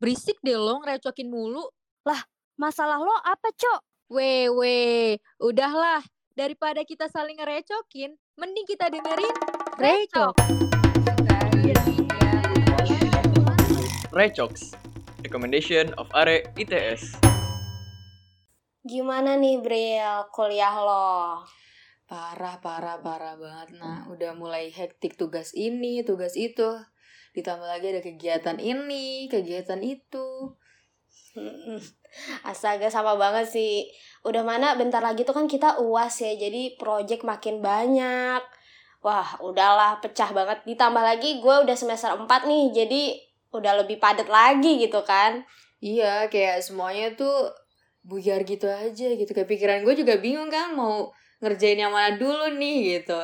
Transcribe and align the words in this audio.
Berisik 0.00 0.40
deh 0.40 0.56
lo 0.56 0.80
ngerecokin 0.80 1.28
mulu. 1.28 1.60
Masalah 2.56 2.96
lo 2.96 3.12
apa, 3.20 3.52
Cok? 3.52 4.08
Weh, 4.16 4.48
weh. 4.48 5.20
Udahlah. 5.36 6.00
Daripada 6.32 6.80
kita 6.88 7.04
saling 7.12 7.36
ngerecokin, 7.36 8.16
mending 8.40 8.64
kita 8.64 8.88
dengerin 8.88 9.36
Recok. 9.76 10.40
Recox, 14.08 14.72
recommendation 15.20 15.92
of 16.00 16.08
Are 16.16 16.48
ITS. 16.56 17.20
Gimana 18.80 19.36
nih, 19.36 19.60
Bril, 19.60 20.32
kuliah 20.32 20.80
lo? 20.80 21.44
Parah, 22.08 22.56
parah, 22.64 22.96
parah 23.04 23.36
banget. 23.36 23.76
Nah, 23.76 24.08
udah 24.08 24.32
mulai 24.32 24.72
hektik 24.72 25.20
tugas 25.20 25.52
ini, 25.52 26.00
tugas 26.08 26.40
itu. 26.40 26.80
Ditambah 27.30 27.66
lagi 27.66 27.94
ada 27.94 28.02
kegiatan 28.02 28.58
ini, 28.58 29.30
kegiatan 29.30 29.78
itu. 29.82 30.54
Astaga 32.42 32.90
sama 32.90 33.14
banget 33.14 33.46
sih. 33.46 33.86
Udah 34.26 34.42
mana 34.42 34.74
bentar 34.74 34.98
lagi 34.98 35.22
tuh 35.22 35.34
kan 35.34 35.46
kita 35.46 35.78
UAS 35.78 36.26
ya. 36.26 36.34
Jadi 36.34 36.74
project 36.74 37.22
makin 37.22 37.62
banyak. 37.62 38.42
Wah, 39.00 39.38
udahlah 39.38 40.02
pecah 40.02 40.34
banget. 40.34 40.66
Ditambah 40.66 41.00
lagi 41.00 41.38
gue 41.38 41.56
udah 41.62 41.76
semester 41.78 42.10
4 42.10 42.26
nih. 42.50 42.64
Jadi 42.74 43.02
udah 43.54 43.82
lebih 43.82 44.02
padat 44.02 44.26
lagi 44.26 44.82
gitu 44.82 45.00
kan. 45.06 45.46
Iya, 45.78 46.28
kayak 46.28 46.66
semuanya 46.66 47.14
tuh 47.14 47.54
buyar 48.02 48.42
gitu 48.42 48.66
aja 48.66 49.06
gitu. 49.14 49.30
Kayak 49.30 49.48
pikiran 49.48 49.80
gue 49.86 49.94
juga 49.94 50.18
bingung 50.18 50.50
kan 50.50 50.74
mau 50.74 51.14
ngerjain 51.40 51.78
yang 51.78 51.94
mana 51.94 52.18
dulu 52.18 52.52
nih 52.58 53.00
gitu. 53.00 53.20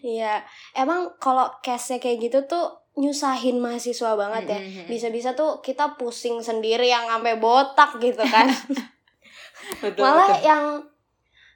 Iya, 0.00 0.42
emang 0.74 1.16
kalau 1.20 1.48
case-nya 1.60 2.00
kayak 2.00 2.18
gitu 2.28 2.38
tuh 2.48 2.88
nyusahin 2.98 3.62
mahasiswa 3.62 4.18
banget 4.18 4.44
ya. 4.50 4.60
Mm-mm. 4.60 4.84
Bisa-bisa 4.90 5.36
tuh 5.38 5.62
kita 5.62 5.94
pusing 6.00 6.42
sendiri 6.42 6.90
yang 6.90 7.06
sampai 7.06 7.38
botak 7.38 7.96
gitu 8.02 8.24
kan. 8.26 8.48
Betul, 9.82 10.00
malah 10.00 10.32
betul. 10.32 10.46
yang 10.48 10.62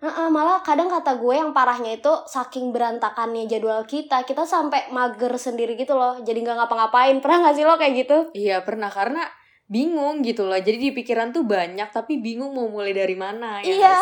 Heeh, 0.02 0.28
malah 0.34 0.58
kadang 0.66 0.90
kata 0.90 1.14
gue 1.14 1.30
yang 1.30 1.54
parahnya 1.54 1.94
itu 1.94 2.10
saking 2.26 2.74
berantakannya 2.74 3.46
jadwal 3.46 3.86
kita, 3.86 4.26
kita 4.26 4.42
sampai 4.42 4.90
mager 4.90 5.30
sendiri 5.38 5.78
gitu 5.78 5.94
loh. 5.94 6.18
Jadi 6.18 6.42
nggak 6.42 6.58
ngapa-ngapain. 6.58 7.22
Pernah 7.22 7.46
nggak 7.46 7.54
sih 7.54 7.62
lo 7.62 7.78
kayak 7.78 7.94
gitu? 8.02 8.18
Iya, 8.34 8.66
pernah 8.66 8.90
karena 8.90 9.22
bingung 9.70 10.26
gitu 10.26 10.50
loh. 10.50 10.58
Jadi 10.58 10.90
di 10.90 10.90
pikiran 10.90 11.30
tuh 11.30 11.46
banyak 11.46 11.86
tapi 11.94 12.18
bingung 12.18 12.50
mau 12.50 12.66
mulai 12.66 12.90
dari 12.90 13.14
mana 13.14 13.62
ya 13.62 13.70
iya. 13.70 13.98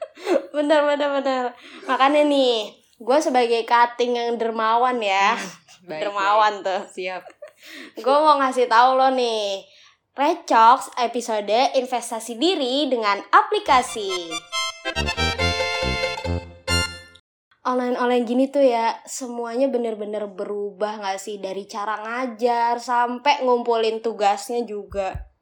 bener 0.54 0.86
bener 0.86 1.10
bener. 1.10 1.44
Makanya 1.90 2.22
nih, 2.22 2.70
gue 3.02 3.18
sebagai 3.18 3.66
cutting 3.66 4.14
yang 4.14 4.38
dermawan 4.38 5.02
ya, 5.02 5.34
Baik, 5.90 6.06
dermawan 6.06 6.62
tuh. 6.62 6.86
baik. 6.86 6.94
Siap. 6.94 7.22
Gue 7.98 8.16
mau 8.22 8.38
ngasih 8.38 8.70
tahu 8.70 8.94
lo 8.94 9.10
nih. 9.10 9.66
Recox 10.12 10.92
episode 11.00 11.72
investasi 11.74 12.38
diri 12.38 12.86
dengan 12.86 13.18
aplikasi. 13.32 14.30
Online-online 17.62 18.24
gini 18.26 18.44
tuh 18.50 18.62
ya, 18.66 19.00
semuanya 19.06 19.70
bener-bener 19.70 20.26
berubah 20.28 21.00
gak 21.00 21.18
sih? 21.22 21.38
Dari 21.40 21.64
cara 21.64 21.96
ngajar 22.02 22.76
sampai 22.82 23.40
ngumpulin 23.46 24.02
tugasnya 24.02 24.62
juga. 24.66 25.32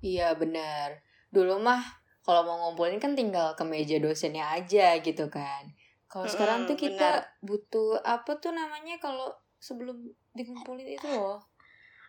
Iya, 0.00 0.34
benar. 0.34 1.04
Dulu 1.30 1.60
mah 1.60 1.84
kalau 2.24 2.42
mau 2.48 2.56
ngumpulin 2.66 2.98
kan 2.98 3.14
tinggal 3.14 3.54
ke 3.54 3.62
meja 3.62 4.00
dosennya 4.02 4.50
aja 4.58 4.98
gitu 4.98 5.30
kan. 5.30 5.75
Kalau 6.06 6.26
sekarang 6.30 6.70
tuh 6.70 6.78
kita 6.78 7.26
butuh 7.42 7.98
apa 8.06 8.38
tuh 8.38 8.54
namanya 8.54 8.96
kalau 9.02 9.34
sebelum 9.58 10.06
dikumpulin 10.38 10.86
itu 10.86 11.06
loh. 11.10 11.42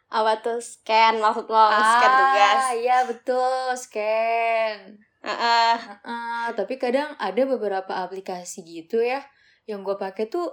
Apa 0.07 0.39
tuh 0.39 0.61
scan 0.63 1.19
maksud 1.19 1.49
lo, 1.51 1.67
scan 1.67 2.11
tugas. 2.15 2.61
Ah, 2.63 2.71
iya 2.77 2.97
betul, 3.03 3.75
scan. 3.75 5.01
Heeh. 5.25 5.75
Ah, 6.07 6.47
tapi 6.55 6.79
kadang 6.79 7.17
ada 7.19 7.41
beberapa 7.43 7.91
aplikasi 8.05 8.63
gitu 8.63 9.03
ya 9.03 9.19
yang 9.67 9.83
gue 9.83 9.99
pakai 9.99 10.31
tuh 10.31 10.47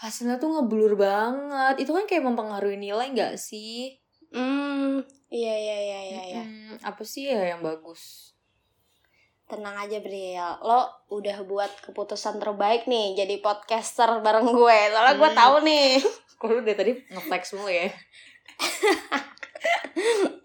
hasilnya 0.00 0.40
tuh 0.40 0.56
ngeblur 0.56 0.96
banget. 0.96 1.84
Itu 1.84 1.92
kan 1.92 2.08
kayak 2.08 2.24
mempengaruhi 2.24 2.80
nilai 2.80 3.12
nggak 3.12 3.36
sih? 3.36 4.00
Hmm, 4.32 5.04
iya 5.28 5.54
iya 5.58 5.76
iya 5.82 6.00
iya. 6.08 6.42
Mm-mm, 6.44 6.80
apa 6.80 7.02
sih 7.04 7.28
ya 7.28 7.52
yang 7.56 7.60
bagus? 7.60 8.35
Tenang 9.46 9.78
aja 9.78 10.02
Bril, 10.02 10.42
lo 10.60 10.90
udah 11.08 11.40
buat 11.46 11.70
keputusan 11.80 12.36
terbaik 12.36 12.84
nih 12.84 13.14
jadi 13.14 13.38
podcaster 13.38 14.18
bareng 14.18 14.50
gue. 14.50 14.78
Soalnya 14.90 15.14
gue 15.14 15.30
Hmm. 15.30 15.38
tahu 15.38 15.54
nih. 15.62 15.86
Kok 16.36 16.46
lu 16.50 16.60
dari 16.60 16.74
tadi 16.74 16.92
nge-flex 17.06 17.54
mulu 17.54 17.70
ya? 17.70 17.86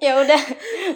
ya 0.01 0.12
udah, 0.17 0.41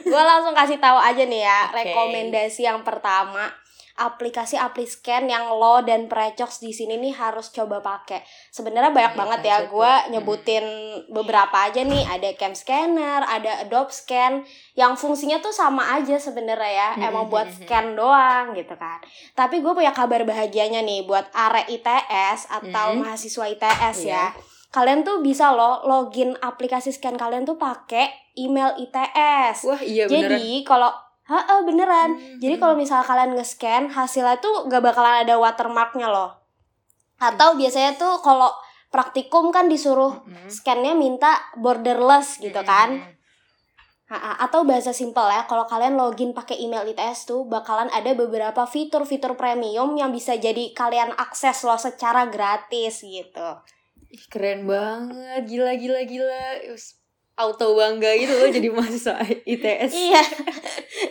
gue 0.01 0.21
langsung 0.23 0.53
kasih 0.53 0.77
tahu 0.77 0.97
aja 0.97 1.21
nih 1.21 1.41
ya 1.43 1.59
Oke. 1.67 1.73
rekomendasi 1.83 2.61
yang 2.63 2.79
pertama 2.81 3.49
aplikasi 3.95 4.55
apliscan 4.55 5.25
yang 5.25 5.47
lo 5.51 5.79
dan 5.79 6.05
precox 6.05 6.59
di 6.59 6.69
sini 6.69 6.95
nih 6.95 7.11
harus 7.11 7.47
coba 7.49 7.79
pakai. 7.79 8.19
Sebenarnya 8.49 8.91
banyak 8.91 9.13
Iya, 9.13 9.19
banget 9.19 9.39
apa 9.39 9.47
ya 9.47 9.55
aja 9.55 9.65
gue 9.65 9.93
tuh? 9.93 10.09
nyebutin 10.11 10.65
beberapa 11.09 11.57
aja 11.63 11.81
nih. 11.81 12.03
Ada 12.05 12.29
Cam 12.35 12.51
Scanner, 12.51 13.23
ada 13.23 13.63
Adobe 13.63 13.89
Scan 13.89 14.43
yang 14.73 14.93
fungsinya 14.93 15.39
tuh 15.39 15.49
sama 15.49 15.95
aja 15.95 16.15
sebenarnya 16.15 16.71
ya. 16.71 16.89
Hmm, 16.93 17.07
Emang 17.07 17.25
hmm, 17.25 17.31
buat 17.31 17.47
hmm, 17.47 17.55
hmm. 17.55 17.65
scan 17.65 17.85
doang 17.93 18.45
gitu 18.51 18.75
kan. 18.75 18.99
Tapi 19.31 19.55
gue 19.59 19.71
punya 19.71 19.91
kabar 19.91 20.21
bahagianya 20.21 20.79
nih 20.79 21.03
buat 21.03 21.31
are 21.31 21.63
ITS 21.65 22.51
atau 22.51 22.87
Hmm. 22.91 22.99
mahasiswa 22.99 23.47
ITS 23.47 23.97
Iya. 24.01 24.11
ya. 24.11 24.25
Kalian 24.69 25.07
tuh 25.07 25.23
bisa 25.23 25.55
loh 25.55 25.87
login 25.87 26.35
aplikasi 26.35 26.91
scan 26.91 27.15
kalian 27.15 27.47
tuh 27.47 27.55
pakai 27.55 28.11
email 28.35 28.75
ITS. 28.75 29.63
Wah 29.63 29.79
iya. 29.79 30.03
Jadi 30.03 30.67
kalau 30.67 30.91
Heeh, 31.25 31.59
beneran. 31.65 32.13
Hmm, 32.13 32.37
Jadi 32.37 32.55
hmm. 32.57 32.61
kalau 32.61 32.75
misalnya 32.77 33.05
kalian 33.05 33.31
nge-scan 33.33 33.89
hasilnya 33.89 34.37
tuh 34.37 34.69
gak 34.69 34.81
bakalan 34.85 35.25
ada 35.25 35.35
watermarknya 35.41 36.05
loh. 36.09 36.37
Atau 37.17 37.57
biasanya 37.57 37.97
tuh 37.97 38.21
kalau 38.21 38.53
praktikum 38.93 39.49
kan 39.49 39.65
disuruh 39.65 40.21
Mm-mm. 40.23 40.47
scannya 40.47 40.93
minta 40.93 41.41
borderless 41.57 42.37
gitu 42.37 42.61
Mm-mm. 42.61 42.69
kan. 42.69 42.89
Ha-ha, 44.05 44.37
Atau 44.45 44.69
bahasa 44.69 44.93
simpel 44.93 45.25
ya, 45.33 45.49
kalau 45.49 45.65
kalian 45.65 45.97
login 45.97 46.29
pakai 46.29 46.61
email 46.61 46.85
ITS 46.85 47.25
tuh 47.25 47.41
bakalan 47.49 47.89
ada 47.89 48.13
beberapa 48.13 48.69
fitur-fitur 48.69 49.33
premium 49.33 49.97
yang 49.97 50.13
bisa 50.13 50.37
jadi 50.37 50.77
kalian 50.77 51.09
akses 51.17 51.65
loh 51.65 51.81
secara 51.81 52.29
gratis 52.29 53.01
gitu. 53.01 53.49
Ih, 54.13 54.25
keren 54.29 54.69
banget, 54.69 55.49
gila 55.49 55.73
gila 55.73 56.05
gila. 56.05 56.45
Auto 57.35 57.75
bangga 57.75 58.15
gitu 58.15 58.31
loh 58.31 58.47
jadi 58.47 58.71
mahasiswa 58.71 59.19
ITS. 59.43 59.91
Iya, 59.91 60.23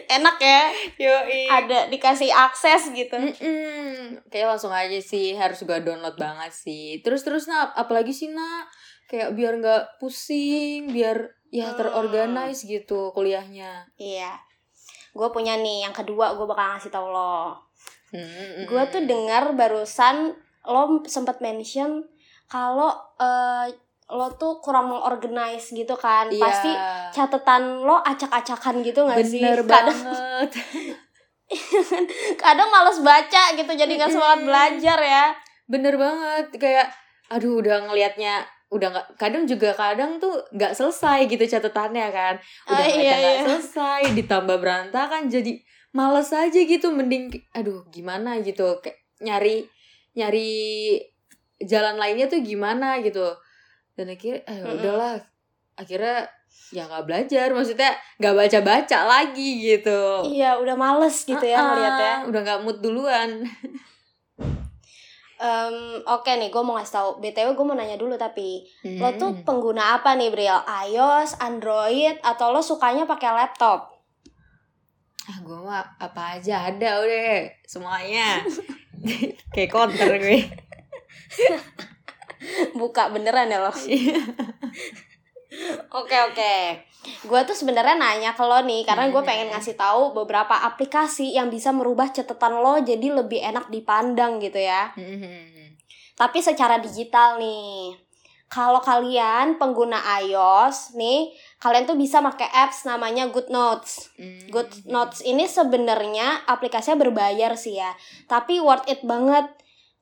enak 0.09 0.37
ya. 0.41 0.63
Yoi. 0.97 1.53
Ada 1.53 1.93
dikasih 1.93 2.33
akses 2.33 2.89
gitu. 2.97 3.13
Mm-mm. 3.13 4.25
Kayak 4.33 4.57
langsung 4.57 4.73
aja 4.73 4.97
sih 5.05 5.37
harus 5.37 5.61
juga 5.61 5.85
download 5.85 6.17
banget 6.17 6.57
sih. 6.57 7.05
Terus 7.05 7.29
terus 7.29 7.45
nak, 7.45 7.77
apalagi 7.77 8.17
sih 8.17 8.33
nak? 8.33 8.73
Kayak 9.05 9.37
biar 9.37 9.61
nggak 9.61 10.01
pusing, 10.01 10.89
biar 10.89 11.29
ya 11.53 11.71
Hmm. 11.71 11.77
terorganize 11.77 12.65
gitu 12.65 13.13
kuliahnya. 13.13 13.85
Iya. 14.01 14.33
Gue 15.13 15.29
punya 15.29 15.61
nih 15.61 15.85
yang 15.85 15.93
kedua 15.93 16.33
gue 16.41 16.49
bakal 16.49 16.75
ngasih 16.75 16.89
tau 16.89 17.13
lo. 17.13 17.61
Mm-mm. 18.17 18.65
Gue 18.65 18.83
tuh 18.89 19.05
dengar 19.05 19.53
barusan 19.53 20.33
lo 20.65 21.05
sempet 21.05 21.45
mention 21.45 22.09
kalau 22.49 22.97
eh, 23.21 23.77
lo 24.07 24.29
tuh 24.37 24.61
kurang 24.61 24.93
mengorganize 24.93 25.73
gitu 25.73 25.97
kan. 25.97 26.29
Iya. 26.29 26.43
Pasti 26.45 26.71
catatan 27.13 27.83
lo 27.83 27.97
acak-acakan 27.99 28.85
gitu 28.85 29.05
gak 29.05 29.25
sih? 29.25 29.41
bener 29.41 29.65
Kadang, 29.65 29.97
banget. 29.97 30.51
kadang 32.43 32.69
males 32.69 32.99
baca 33.01 33.43
gitu 33.53 33.69
jadi 33.69 33.93
gak 33.95 34.11
semangat 34.11 34.41
belajar 34.43 34.99
ya. 34.99 35.27
bener 35.65 35.97
banget 35.97 36.47
kayak 36.57 36.89
aduh 37.29 37.61
udah 37.61 37.89
ngelihatnya 37.89 38.45
udah 38.69 38.91
nggak 38.93 39.09
kadang 39.17 39.49
juga 39.49 39.73
kadang 39.73 40.21
tuh 40.21 40.45
nggak 40.53 40.77
selesai 40.77 41.25
gitu 41.25 41.41
catatannya 41.41 42.05
kan 42.11 42.35
udah 42.69 42.75
Ah, 42.77 42.85
baca 42.85 43.01
iya, 43.01 43.15
nggak 43.17 43.33
iya. 43.33 43.45
selesai 43.49 44.01
ditambah 44.13 44.57
berantakan 44.61 45.33
jadi 45.33 45.57
males 45.93 46.29
aja 46.37 46.59
gitu 46.59 46.93
mending 46.93 47.33
aduh 47.55 47.81
gimana 47.89 48.45
gitu 48.45 48.77
kayak 48.85 49.01
nyari 49.25 49.65
nyari 50.13 50.53
jalan 51.65 51.97
lainnya 51.97 52.29
tuh 52.29 52.45
gimana 52.45 53.01
gitu 53.01 53.25
dan 53.95 54.07
akhirnya 54.09 54.43
eh 54.45 54.59
Mm-mm. 54.59 54.75
udahlah 54.75 55.15
akhirnya 55.75 56.27
ya 56.71 56.83
nggak 56.85 57.05
belajar 57.05 57.47
maksudnya 57.51 57.91
nggak 58.17 58.35
baca 58.37 58.59
baca 58.61 58.99
lagi 59.05 59.51
gitu 59.61 60.01
Iya 60.29 60.57
udah 60.57 60.75
males 60.75 61.23
gitu 61.23 61.43
ya 61.43 61.57
Ah-ah, 61.57 61.67
ngeliatnya. 61.69 62.15
udah 62.27 62.41
nggak 62.43 62.61
mood 62.61 62.79
duluan 62.79 63.31
Em, 65.37 65.77
Oke 66.07 66.31
nih 66.33 66.49
gue 66.49 66.63
mau 66.63 66.75
ngasih 66.75 66.95
tau 66.95 67.09
BTW 67.19 67.53
gue 67.53 67.65
mau 67.65 67.75
nanya 67.75 67.95
dulu 67.95 68.15
tapi 68.15 68.63
Lo 68.97 69.11
tuh 69.13 69.31
Hmm. 69.33 69.43
pengguna 69.43 69.99
apa 69.99 70.15
nih 70.15 70.31
Bril? 70.31 70.59
iOS, 70.87 71.37
Android, 71.39 72.17
atau 72.23 72.49
lo 72.49 72.61
sukanya 72.61 73.03
pakai 73.05 73.31
laptop? 73.35 73.93
ah 75.25 75.39
gue 75.41 75.57
mah 75.59 75.81
apa 75.99 76.37
aja 76.37 76.69
ada 76.69 77.01
udah 77.01 77.27
semuanya 77.65 78.45
kayak 79.57 79.71
counter 79.71 80.07
gue 80.15 80.37
Buka 82.77 83.09
beneran 83.09 83.51
ya 83.51 83.59
lo? 83.65 83.73
Oke 85.95 86.17
oke. 86.31 86.55
Gue 87.29 87.41
tuh 87.45 87.55
sebenarnya 87.55 87.95
nanya 87.95 88.33
ke 88.33 88.43
lo 88.43 88.65
nih 88.65 88.83
karena 88.89 89.13
gue 89.13 89.23
pengen 89.23 89.53
ngasih 89.53 89.77
tahu 89.77 90.17
beberapa 90.17 90.57
aplikasi 90.67 91.37
yang 91.37 91.53
bisa 91.53 91.71
merubah 91.71 92.11
catatan 92.11 92.65
lo 92.65 92.81
jadi 92.81 93.13
lebih 93.13 93.45
enak 93.45 93.69
dipandang 93.69 94.41
gitu 94.41 94.59
ya. 94.59 94.91
Tapi 96.17 96.39
secara 96.43 96.81
digital 96.81 97.37
nih. 97.39 98.01
Kalau 98.45 98.79
kalian 98.79 99.59
pengguna 99.59 99.99
iOS 100.23 100.95
nih, 100.95 101.35
kalian 101.59 101.91
tuh 101.91 101.99
bisa 101.99 102.23
pakai 102.23 102.47
apps 102.55 102.87
namanya 102.87 103.27
Good 103.27 103.51
Notes. 103.51 104.15
Good 104.47 104.87
Notes 104.87 105.27
ini 105.27 105.51
sebenarnya 105.51 106.47
aplikasinya 106.47 106.95
berbayar 107.03 107.59
sih 107.59 107.83
ya, 107.83 107.91
tapi 108.31 108.63
worth 108.63 108.87
it 108.87 109.03
banget 109.03 109.51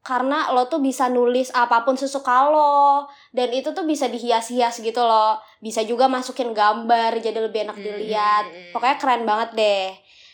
karena 0.02 0.50
lo 0.50 0.66
tuh 0.66 0.82
bisa 0.82 1.06
nulis 1.06 1.54
apa 1.54 1.86
pun 1.86 1.94
sesuka 1.94 2.50
lo 2.50 3.06
dan 3.30 3.54
itu 3.54 3.70
tuh 3.70 3.86
bisa 3.86 4.10
dihias-hias 4.10 4.82
gitu 4.82 5.02
loh. 5.02 5.38
Bisa 5.62 5.86
juga 5.86 6.10
masukin 6.10 6.50
gambar 6.50 7.22
jadi 7.22 7.38
lebih 7.38 7.70
enak 7.70 7.78
dilihat. 7.78 8.44
Pokoknya 8.74 8.96
keren 8.98 9.22
banget 9.22 9.50
deh. 9.54 9.88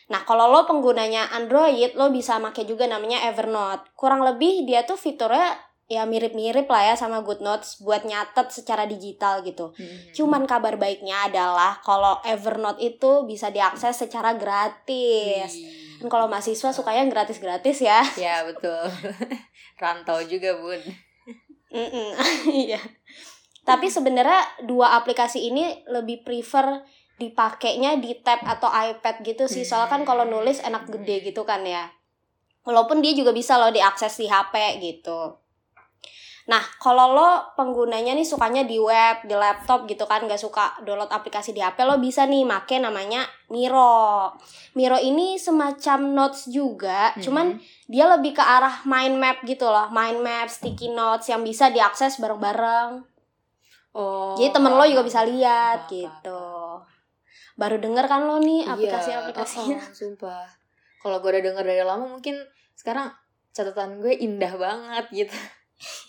Nah, 0.08 0.24
kalau 0.24 0.48
lo 0.48 0.64
penggunanya 0.64 1.28
Android, 1.36 1.92
lo 1.92 2.08
bisa 2.08 2.40
pakai 2.40 2.64
juga 2.64 2.88
namanya 2.88 3.28
Evernote. 3.28 3.92
Kurang 3.92 4.24
lebih 4.24 4.64
dia 4.64 4.88
tuh 4.88 4.96
fiturnya 4.96 5.67
ya 5.88 6.04
mirip-mirip 6.04 6.68
lah 6.68 6.92
ya 6.92 6.94
sama 7.00 7.24
Good 7.24 7.40
Notes 7.40 7.80
buat 7.80 8.04
nyatet 8.04 8.52
secara 8.52 8.84
digital 8.84 9.40
gitu. 9.40 9.72
Cuman 10.12 10.44
kabar 10.44 10.76
baiknya 10.76 11.32
adalah 11.32 11.80
kalau 11.80 12.20
Evernote 12.28 12.76
itu 12.84 13.24
bisa 13.24 13.48
diakses 13.48 13.96
secara 13.96 14.36
gratis. 14.36 15.48
Kan 15.98 16.12
kalau 16.12 16.28
mahasiswa 16.28 16.76
sukanya 16.76 17.08
yang 17.08 17.12
gratis-gratis 17.12 17.80
ya. 17.80 18.04
ya 18.20 18.44
betul 18.44 18.84
rantau 19.82 20.20
juga 20.28 20.60
bun 20.60 20.78
Mm-mm, 21.68 22.16
Iya. 22.68 22.80
Tapi 23.64 23.92
sebenarnya 23.92 24.64
dua 24.64 24.96
aplikasi 24.96 25.52
ini 25.52 25.84
lebih 25.88 26.24
prefer 26.24 26.84
dipakainya 27.20 28.00
di 28.00 28.16
tab 28.24 28.40
atau 28.44 28.72
iPad 28.72 29.20
gitu 29.24 29.44
sih. 29.44 29.64
Soalnya 29.68 29.92
kan 29.92 30.02
kalau 30.08 30.24
nulis 30.24 30.64
enak 30.64 30.88
gede 30.88 31.32
gitu 31.32 31.44
kan 31.44 31.64
ya. 31.68 31.92
Walaupun 32.64 33.04
dia 33.04 33.12
juga 33.12 33.36
bisa 33.36 33.60
loh 33.60 33.68
diakses 33.68 34.16
di 34.16 34.28
HP 34.28 34.80
gitu. 34.80 35.36
Nah, 36.48 36.64
kalau 36.80 37.12
lo 37.12 37.30
penggunanya 37.60 38.16
nih 38.16 38.24
sukanya 38.24 38.64
di 38.64 38.80
web, 38.80 39.20
di 39.28 39.36
laptop 39.36 39.84
gitu 39.84 40.08
kan, 40.08 40.24
gak 40.24 40.40
suka 40.40 40.80
download 40.80 41.12
aplikasi 41.12 41.52
di 41.52 41.60
HP, 41.60 41.84
lo 41.84 42.00
bisa 42.00 42.24
nih 42.24 42.48
make 42.48 42.80
namanya 42.80 43.28
Miro. 43.52 44.32
Miro 44.72 44.96
ini 44.96 45.36
semacam 45.36 46.08
notes 46.16 46.48
juga, 46.48 47.12
cuman 47.20 47.60
dia 47.84 48.08
lebih 48.08 48.32
ke 48.32 48.40
arah 48.40 48.80
mind 48.88 49.20
map 49.20 49.44
gitu 49.44 49.68
loh, 49.68 49.92
mind 49.92 50.24
map, 50.24 50.48
sticky 50.48 50.88
notes 50.88 51.28
yang 51.28 51.44
bisa 51.44 51.68
diakses 51.68 52.16
bareng-bareng. 52.16 53.04
oh 53.92 54.32
Jadi 54.40 54.48
temen 54.48 54.72
lo 54.72 54.88
juga 54.88 55.04
bisa 55.04 55.28
lihat 55.28 55.84
paham, 55.84 55.92
gitu. 55.92 56.44
Baru 57.60 57.76
denger 57.76 58.08
kan 58.08 58.24
lo 58.24 58.40
nih 58.40 58.64
Iya, 58.64 58.72
aplikasi-aplikasinya. 58.72 59.84
oh, 59.84 59.92
sumpah 60.00 60.48
kalau 60.98 61.20
gue 61.22 61.30
udah 61.30 61.42
denger 61.44 61.64
dari 61.64 61.84
lama 61.84 62.08
mungkin 62.10 62.40
sekarang 62.74 63.12
catatan 63.54 64.02
gue 64.02 64.14
indah 64.18 64.54
banget 64.58 65.04
gitu 65.14 65.36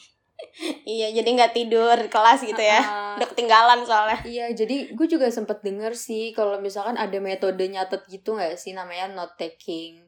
iya, 0.83 1.07
jadi 1.11 1.29
nggak 1.29 1.53
tidur 1.53 1.97
kelas 2.07 2.43
gitu 2.43 2.59
ya. 2.59 2.79
Ah, 2.79 3.15
Udah 3.15 3.27
ketinggalan 3.27 3.83
soalnya. 3.83 4.19
Iya, 4.23 4.51
jadi 4.53 4.91
gue 4.91 5.07
juga 5.07 5.27
sempet 5.29 5.61
denger 5.61 5.95
sih 5.95 6.31
kalau 6.31 6.59
misalkan 6.59 6.95
ada 6.95 7.17
metode 7.19 7.61
nyatet 7.65 8.03
gitu 8.07 8.35
nggak 8.35 8.55
sih 8.55 8.71
namanya 8.71 9.11
note 9.11 9.35
taking. 9.35 10.03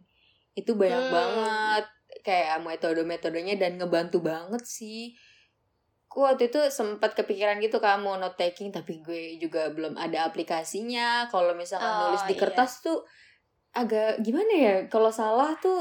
Itu 0.51 0.75
banyak 0.75 1.03
Hmm. 1.07 1.13
banget 1.13 1.85
kayak 2.21 2.59
metode-metodenya 2.61 3.55
dan 3.55 3.79
ngebantu 3.79 4.19
banget 4.19 4.63
sih. 4.63 5.15
Gue 6.05 6.27
waktu 6.27 6.51
itu 6.51 6.59
sempat 6.67 7.15
kepikiran 7.15 7.63
gitu 7.63 7.79
kan 7.79 8.03
mau 8.03 8.19
note 8.19 8.35
taking 8.35 8.67
tapi 8.69 8.99
gue 8.99 9.39
juga 9.39 9.71
belum 9.71 9.95
ada 9.95 10.27
aplikasinya. 10.27 11.31
Kalau 11.31 11.55
misalkan 11.55 11.87
Oh, 11.87 11.99
nulis 12.11 12.27
di 12.27 12.35
iya. 12.35 12.41
kertas 12.43 12.83
tuh 12.83 12.99
agak 13.71 14.19
gimana 14.19 14.51
ya? 14.51 14.75
Kalau 14.91 15.07
salah 15.07 15.55
tuh 15.63 15.79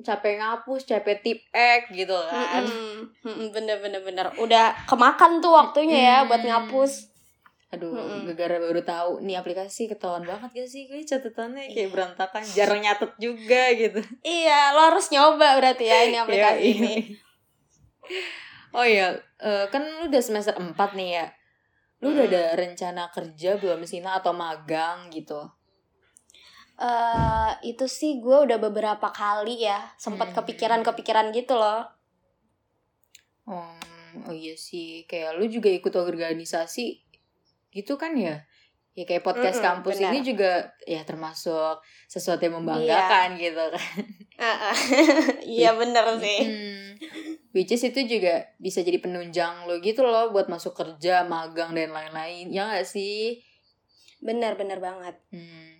capek 0.00 0.36
ngapus, 0.36 0.84
capek 0.84 1.18
tip 1.20 1.38
ek 1.50 1.88
gitu 1.90 2.12
kan. 2.14 2.64
Mm-mm. 3.22 3.48
Bener 3.50 3.78
bener 3.78 4.00
bener. 4.00 4.26
Udah 4.36 4.72
kemakan 4.84 5.38
tuh 5.38 5.52
waktunya 5.52 5.98
ya 5.98 6.16
buat 6.24 6.40
Mm. 6.40 6.48
ngapus. 6.48 6.92
Aduh, 7.70 7.94
Mm-mm. 7.94 8.26
gara-gara 8.26 8.58
baru 8.58 8.82
tahu 8.82 9.10
nih 9.22 9.38
aplikasi 9.38 9.86
ketahuan 9.86 10.26
banget 10.26 10.50
gak 10.50 10.66
sih? 10.66 10.90
Gue 10.90 11.06
catatannya 11.06 11.70
kayak 11.70 11.90
berantakan, 11.90 12.42
jarang 12.42 12.82
nyatet 12.82 13.14
juga 13.16 13.70
gitu. 13.72 14.02
Iya, 14.20 14.74
lo 14.74 14.90
harus 14.90 15.06
nyoba 15.08 15.54
berarti 15.54 15.86
ya 15.86 16.02
ini 16.02 16.18
aplikasi 16.26 16.58
Iya, 16.58 16.70
ini. 16.74 16.94
iya. 16.98 17.16
Oh 18.70 18.82
iya, 18.82 19.06
eh, 19.38 19.66
kan 19.68 19.82
lu 19.82 20.06
udah 20.06 20.18
semester 20.18 20.54
4 20.54 20.94
nih 20.94 21.10
ya. 21.14 21.26
Lu 22.02 22.10
udah 22.10 22.26
Mm. 22.26 22.30
ada 22.32 22.42
rencana 22.56 23.02
kerja 23.10 23.50
belum 23.54 23.82
sih 23.82 23.98
atau 24.00 24.32
magang 24.32 25.10
gitu? 25.10 25.38
Eh, 26.80 27.52
itu 27.68 27.84
sih 27.84 28.24
gue 28.24 28.48
udah 28.48 28.56
beberapa 28.56 29.12
kali 29.12 29.68
ya 29.68 29.84
sempat 30.00 30.32
Hmm. 30.32 30.36
kepikiran-kepikiran 30.40 31.28
gitu 31.30 31.52
loh. 31.52 31.84
Hmm, 33.44 34.24
oh 34.24 34.32
iya 34.32 34.56
sih, 34.56 35.04
kayak 35.04 35.36
lu 35.36 35.44
juga 35.44 35.68
ikut 35.68 35.92
organisasi 35.92 37.04
gitu 37.70 38.00
kan 38.00 38.16
ya? 38.16 38.40
Ya 38.96 39.04
kayak 39.06 39.22
podcast 39.22 39.60
Mm-mm, 39.60 39.68
kampus 39.84 39.96
benar. 40.00 40.10
ini 40.10 40.18
juga 40.24 40.52
ya 40.82 41.04
termasuk 41.04 41.78
sesuatu 42.06 42.42
yang 42.42 42.58
membanggakan 42.58 43.36
gitu 43.36 43.60
kan. 43.70 43.96
Iya 45.46 45.76
bener 45.76 46.16
sih. 46.16 46.40
Hmm. 46.42 46.88
Which 47.52 47.70
is 47.70 47.84
itu 47.84 48.08
juga 48.08 48.50
bisa 48.56 48.80
jadi 48.80 48.98
penunjang 48.98 49.68
lo 49.68 49.78
gitu 49.78 50.00
loh 50.02 50.32
buat 50.32 50.48
masuk 50.48 50.72
kerja, 50.72 51.28
magang 51.28 51.76
dan 51.76 51.92
lain-lain. 51.92 52.48
Ya 52.50 52.66
gak 52.66 52.88
sih? 52.88 53.44
Bener 54.18 54.56
bener 54.56 54.80
banget. 54.80 55.16
Hmm. 55.28 55.79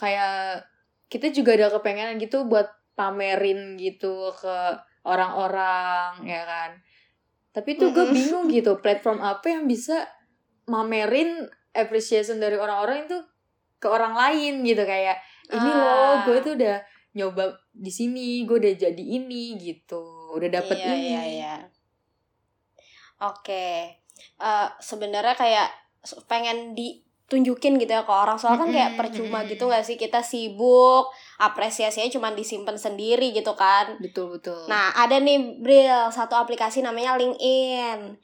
Kayak 0.00 0.64
kita 1.12 1.28
juga 1.28 1.60
ada 1.60 1.68
kepengenan 1.76 2.16
gitu 2.16 2.48
buat 2.48 2.72
pamerin 2.96 3.76
gitu 3.76 4.32
ke 4.32 4.56
orang-orang 5.04 6.24
ya 6.24 6.42
kan. 6.48 6.70
Tapi 7.52 7.76
tuh 7.76 7.92
gue 7.92 8.08
bingung 8.08 8.48
gitu 8.48 8.80
platform 8.80 9.20
apa 9.20 9.52
yang 9.52 9.68
bisa 9.68 10.08
mamerin 10.70 11.44
appreciation 11.76 12.38
dari 12.40 12.56
orang-orang 12.56 13.04
itu 13.10 13.18
ke 13.80 13.88
orang 13.90 14.14
lain 14.14 14.62
gitu 14.62 14.82
kayak 14.86 15.18
ini 15.50 15.70
loh 15.72 16.20
Ah. 16.20 16.22
gue 16.28 16.38
tuh 16.44 16.54
udah 16.54 16.78
nyoba 17.16 17.58
di 17.74 17.90
sini 17.90 18.46
gue 18.46 18.56
udah 18.60 18.74
jadi 18.78 19.02
ini 19.02 19.58
gitu 19.58 20.30
udah 20.38 20.46
dapet 20.46 20.78
iya, 20.78 20.86
ini 20.94 21.00
Iya 21.10 21.22
iya. 21.26 21.54
Oke. 23.20 23.98
Eh 24.38 24.68
sebenarnya 24.78 25.34
kayak 25.34 25.68
pengen 26.30 26.72
ditunjukin 27.30 27.78
gitu 27.78 27.94
ya 27.94 28.02
ke 28.02 28.10
orang 28.10 28.34
soalnya 28.34 28.66
kan 28.66 28.70
kayak 28.74 28.90
percuma 28.98 29.46
gitu 29.46 29.70
gak 29.70 29.86
sih 29.86 29.94
kita 29.94 30.18
sibuk 30.18 31.14
apresiasinya 31.38 32.10
cuma 32.10 32.34
disimpan 32.34 32.74
sendiri 32.74 33.30
gitu 33.30 33.54
kan 33.54 33.94
betul 34.02 34.34
betul 34.34 34.66
Nah, 34.66 34.90
ada 34.98 35.22
nih 35.22 35.62
Bril, 35.62 36.10
satu 36.10 36.34
aplikasi 36.34 36.82
namanya 36.82 37.14
LinkedIn. 37.14 38.18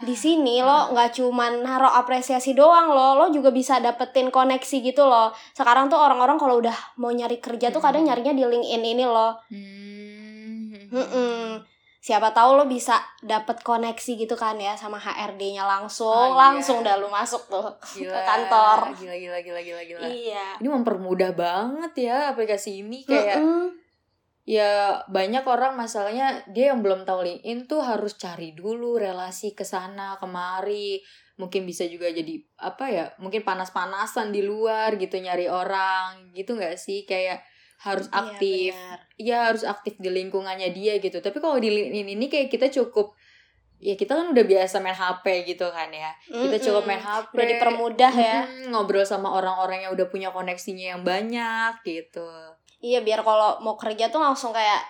Di 0.00 0.16
sini 0.16 0.56
Ah. 0.56 0.64
lo 0.64 0.78
nggak 0.96 1.20
cuman 1.20 1.60
naruh 1.60 1.92
apresiasi 1.92 2.56
doang 2.56 2.88
lo, 2.88 3.20
lo 3.20 3.24
juga 3.28 3.52
bisa 3.52 3.76
dapetin 3.76 4.32
koneksi 4.32 4.80
gitu 4.80 5.04
loh. 5.04 5.36
Sekarang 5.52 5.92
tuh 5.92 6.00
orang-orang 6.00 6.40
kalau 6.40 6.56
udah 6.56 6.96
mau 6.96 7.12
nyari 7.12 7.36
kerja 7.36 7.68
tuh 7.68 7.84
kadang 7.84 8.08
nyarinya 8.08 8.32
di 8.32 8.40
LinkedIn 8.40 8.82
ini 8.82 9.04
loh. 9.04 9.36
Hmm. 9.52 11.60
Siapa 12.00 12.32
tahu 12.32 12.56
lo 12.56 12.64
bisa 12.64 12.96
dapet 13.20 13.60
koneksi 13.60 14.16
gitu 14.16 14.32
kan 14.32 14.56
ya 14.56 14.72
sama 14.72 14.96
HRD-nya 14.96 15.62
langsung, 15.62 16.08
Oh, 16.08 16.32
iya. 16.32 16.48
langsung 16.48 16.80
dah 16.80 16.96
lo 16.96 17.06
masuk 17.06 17.44
tuh 17.46 17.68
gila 17.94 18.08
ke 18.10 18.20
kantor. 18.24 18.78
gila 18.96 19.14
gila 19.14 19.38
gila 19.38 19.60
gila 19.60 19.82
gila 19.84 20.00
Iya. 20.02 20.56
ini 20.58 20.68
mempermudah 20.70 21.32
banget 21.32 21.92
ya 22.02 22.32
aplikasi 22.32 22.80
ini 22.80 23.04
kayak 23.04 23.36
Mm-mm. 23.36 23.76
ya 24.42 24.72
banyak 25.06 25.44
orang 25.44 25.76
masalahnya 25.76 26.40
dia 26.48 26.72
yang 26.72 26.80
belum 26.80 27.04
tahu 27.04 27.20
LinkedIn 27.20 27.68
tuh 27.68 27.84
harus 27.84 28.16
cari 28.16 28.50
dulu 28.50 28.96
relasi 28.96 29.52
ke 29.52 29.62
sana 29.62 30.16
kemari 30.16 31.04
mungkin 31.36 31.64
bisa 31.64 31.84
juga 31.84 32.08
jadi 32.08 32.32
apa 32.58 32.84
ya 32.86 33.04
mungkin 33.16 33.40
panas-panasan 33.40 34.28
di 34.28 34.40
luar 34.40 34.96
gitu 34.96 35.16
nyari 35.16 35.46
orang 35.46 36.32
gitu 36.32 36.52
nggak 36.52 36.76
sih 36.76 37.04
kayak 37.04 37.44
harus 37.80 38.06
Iya, 38.06 38.16
aktif 38.18 38.72
benar. 38.72 38.98
ya 39.16 39.36
harus 39.46 39.62
aktif 39.64 39.94
di 39.96 40.08
lingkungannya 40.08 40.68
dia 40.70 40.96
gitu 40.96 41.18
tapi 41.18 41.38
kalau 41.38 41.56
di 41.56 41.68
LinkedIn 41.68 42.08
ini 42.10 42.26
kayak 42.26 42.48
kita 42.48 42.68
cukup 42.70 43.16
ya 43.78 43.94
kita 43.94 44.12
kan 44.12 44.28
udah 44.28 44.44
biasa 44.44 44.76
main 44.78 44.92
HP 44.92 45.24
gitu 45.46 45.64
kan 45.66 45.88
ya 45.88 46.12
kita 46.22 46.36
Mm-mm. 46.52 46.60
cukup 46.62 46.82
main 46.84 47.00
HP 47.00 47.32
Udah 47.32 47.48
dipermudah 47.48 48.12
ya. 48.12 48.36
Mm-mm, 48.44 48.70
ngobrol 48.70 49.02
sama 49.02 49.32
orang-orang 49.32 49.82
yang 49.82 49.92
udah 49.92 50.06
punya 50.06 50.28
koneksinya 50.28 50.92
yang 50.92 51.02
banyak 51.02 51.80
gitu 51.82 52.28
Iya, 52.78 53.00
biar 53.00 53.20
kalau 53.20 53.60
mau 53.60 53.76
kerja 53.76 54.08
tuh 54.08 54.16
langsung 54.18 54.52
kayak 54.52 54.80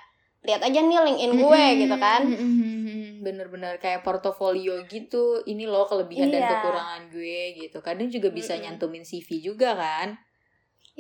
lihat 0.43 0.59
aja 0.61 0.79
nih 0.79 0.99
LinkedIn 1.01 1.33
gue 1.37 1.65
gitu 1.81 1.97
kan. 1.97 2.23
Bener-bener 3.21 3.77
kayak 3.77 4.01
portofolio 4.01 4.81
gitu 4.87 5.43
ini 5.45 5.67
loh 5.67 5.85
kelebihan 5.85 6.27
dan 6.29 6.41
Iya. 6.41 6.51
kekurangan 6.57 7.03
gue 7.09 7.39
gitu 7.57 7.79
kadang 7.81 8.09
juga 8.09 8.31
bisa 8.31 8.55
Mm-mm. 8.55 8.65
nyantumin 8.65 9.03
CV 9.03 9.29
juga 9.45 9.75
kan 9.75 10.17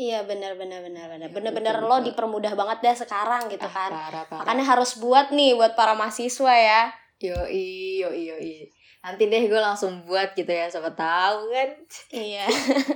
Iya 0.00 0.24
benar 0.24 0.56
benar 0.56 0.80
benar 0.80 1.06
benar 1.12 1.28
Iya, 1.28 1.34
bener-bener 1.36 1.76
betul, 1.76 1.88
lo 1.92 1.96
dipermudah 2.00 2.52
banget 2.56 2.78
dah 2.80 2.96
sekarang 2.96 3.52
gitu 3.52 3.62
Ah, 3.62 3.68
kan 3.68 3.90
parah 3.92 4.24
parah 4.24 4.38
makanya 4.40 4.64
harus 4.64 4.96
buat 4.96 5.28
nih 5.28 5.52
buat 5.52 5.76
para 5.76 5.92
mahasiswa 5.92 6.54
ya 6.56 6.82
yoi 7.20 8.00
yoi 8.00 8.22
yoi 8.32 8.54
nanti 9.00 9.28
deh 9.28 9.44
gue 9.44 9.60
langsung 9.60 10.04
buat 10.04 10.32
gitu 10.32 10.48
ya 10.48 10.66
siapa 10.66 10.92
tahu 10.92 11.52
kan 11.52 11.68
Iya. 12.10 12.44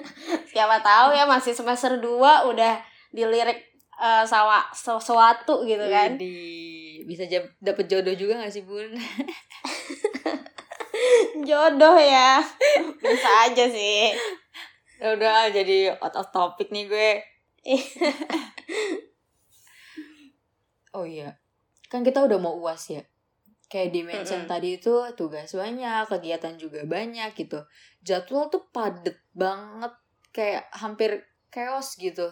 Siapa 0.54 0.80
tahu 0.80 1.12
ya 1.12 1.26
masih 1.26 1.52
semester 1.52 1.98
2 1.98 2.48
udah 2.48 2.78
dilirik 3.10 3.58
eh, 3.96 4.24
sama 4.24 4.64
sesuatu 4.70 5.66
gitu 5.66 5.82
kan. 5.86 6.14
Widih, 6.14 7.02
bisa 7.04 7.26
dapet 7.58 7.84
jodoh 7.84 8.14
juga 8.14 8.38
gak 8.38 8.50
sih 8.50 8.62
bun 8.62 8.86
Jodoh 11.48 11.96
ya. 11.98 12.38
Bisa 13.02 13.30
aja 13.44 13.64
sih. 13.66 14.14
Ya 15.04 15.12
udah 15.20 15.52
jadi 15.52 16.00
out 16.00 16.16
of 16.16 16.32
topic 16.32 16.72
nih 16.72 16.88
gue. 16.88 17.10
Oh 20.94 21.02
iya. 21.02 21.42
Kan 21.90 22.06
kita 22.06 22.22
udah 22.22 22.38
mau 22.38 22.54
uas 22.54 22.86
ya. 22.86 23.02
Kayak 23.66 23.90
di 23.90 24.00
mention 24.06 24.46
Mm-mm. 24.46 24.52
tadi 24.54 24.78
itu 24.78 24.94
tugas 25.18 25.50
banyak 25.50 26.06
kegiatan 26.06 26.54
juga 26.54 26.86
banyak 26.86 27.34
gitu. 27.34 27.66
Jadwal 28.06 28.46
tuh 28.46 28.70
padet 28.70 29.18
banget 29.34 29.90
kayak 30.30 30.70
hampir 30.70 31.26
chaos 31.50 31.98
gitu. 31.98 32.30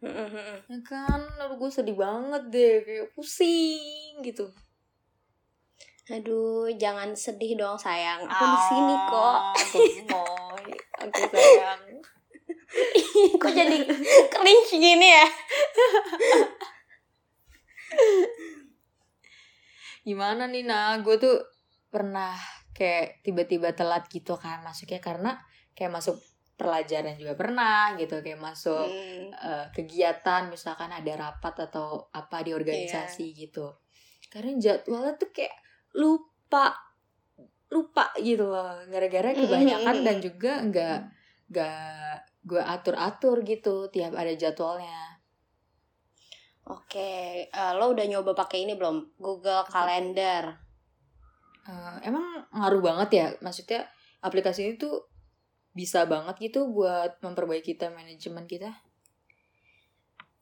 Ya 0.00 0.78
kan? 0.88 1.20
Lalu 1.36 1.68
gue 1.68 1.70
sedih 1.70 2.00
banget 2.00 2.48
deh 2.48 2.74
kayak 2.80 3.12
pusing 3.12 4.24
gitu. 4.24 4.48
Aduh, 6.08 6.72
jangan 6.80 7.12
sedih 7.12 7.60
dong 7.60 7.76
sayang. 7.76 8.24
Aku 8.24 8.44
di 8.48 8.58
sini 8.72 8.94
kok. 9.12 9.40
aku 11.10 11.22
sayang. 11.34 11.82
Kok 13.42 13.50
jadi 13.50 13.76
cringe 14.30 14.72
gini 14.78 15.08
ya? 15.10 15.26
gimana 20.06 20.46
nih 20.46 20.64
nah? 20.66 20.96
Gue 21.02 21.18
tuh 21.18 21.36
pernah 21.90 22.34
kayak 22.74 23.22
tiba-tiba 23.26 23.74
telat 23.74 24.06
gitu 24.08 24.38
kan. 24.38 24.62
Masuknya 24.62 25.02
karena 25.02 25.36
kayak 25.74 25.92
masuk 25.94 26.18
pelajaran 26.54 27.16
juga 27.18 27.34
pernah 27.34 27.94
gitu. 27.98 28.22
Kayak 28.22 28.40
masuk 28.40 28.86
Hmm. 28.86 29.30
eh, 29.34 29.66
kegiatan 29.74 30.50
misalkan 30.50 30.90
ada 30.90 31.12
rapat 31.18 31.70
atau 31.70 32.10
apa 32.14 32.42
di 32.46 32.54
organisasi 32.54 33.34
gitu. 33.34 33.78
Karena 34.30 34.54
jadwalnya 34.58 35.18
tuh 35.18 35.30
kayak 35.34 35.54
lupa 35.98 36.74
lupa 37.70 38.10
gitu 38.18 38.50
loh. 38.50 38.82
Gara-gara 38.90 39.30
kebanyakan 39.34 39.96
dan 40.02 40.16
juga 40.18 40.52
nggak 40.66 40.98
nggak 41.50 42.14
gue 42.46 42.62
atur-atur 42.62 43.42
gitu 43.46 43.88
tiap 43.88 44.14
ada 44.14 44.32
jadwalnya. 44.34 45.22
Oke, 46.70 47.46
eh, 47.50 47.72
lo 47.74 47.90
udah 47.90 48.06
nyoba 48.06 48.36
pakai 48.36 48.62
ini 48.68 48.78
belum? 48.78 49.18
Google 49.18 49.66
Calendar. 49.66 50.54
Eh, 51.66 51.96
emang 52.06 52.46
ngaruh 52.54 52.82
banget 52.82 53.08
ya? 53.10 53.26
Maksudnya 53.42 53.86
aplikasi 54.22 54.70
ini 54.70 54.74
tuh 54.78 55.10
bisa 55.70 56.06
banget 56.06 56.50
gitu 56.50 56.70
buat 56.70 57.22
memperbaiki 57.22 57.78
time 57.78 57.94
manajemen 58.02 58.46
kita 58.50 58.74